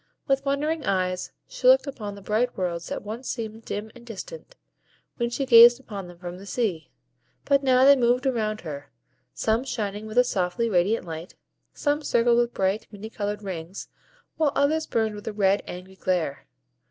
[0.25, 4.55] With wondering eyes she looked upon the bright worlds that once seemed dim and distant,
[5.17, 6.89] when she gazed upon them from the sea;
[7.45, 8.89] but now they moved around her,
[9.35, 11.35] some shining with a softly radiant light,
[11.75, 13.89] some circled with bright, many colored rings,
[14.37, 16.47] while others burned with a red, angry glare.